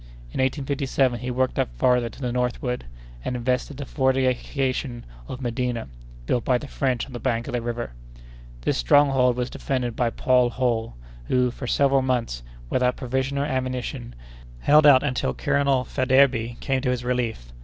[0.31, 2.85] In 1857 he worked up farther to the northward,
[3.23, 5.87] and invested the fortification of Medina,
[6.25, 7.91] built by the French on the bank of the river.
[8.61, 10.95] This stronghold was defended by Paul Holl,
[11.25, 14.15] who, for several months, without provisions or ammunition,
[14.61, 17.51] held out until Colonel Faidherbe came to his relief.